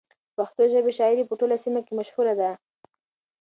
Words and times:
د 0.03 0.03
پښتو 0.37 0.61
ژبې 0.73 0.91
شاعري 0.97 1.23
په 1.27 1.33
ټوله 1.39 1.55
سیمه 1.63 1.81
کې 1.85 1.93
مشهوره 1.99 2.33
ده. 2.39 2.51